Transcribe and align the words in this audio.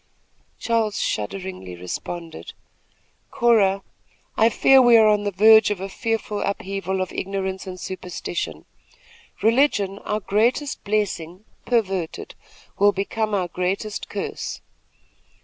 Charles 0.57 0.99
shudderingly 0.99 1.75
responded: 1.75 2.53
"Cora, 3.29 3.83
I 4.35 4.49
fear 4.49 4.81
we 4.81 4.97
are 4.97 5.07
on 5.07 5.25
the 5.25 5.29
verge 5.31 5.69
of 5.69 5.79
a 5.79 5.87
fearful 5.89 6.41
upheaval 6.41 7.01
of 7.01 7.11
ignorance 7.13 7.67
and 7.67 7.79
superstition. 7.79 8.65
Religion, 9.43 9.99
our 9.99 10.19
greatest 10.19 10.83
blessing, 10.83 11.45
perverted, 11.67 12.33
will 12.79 12.91
become 12.91 13.35
our 13.35 13.47
greatest 13.47 14.09
curse. 14.09 14.59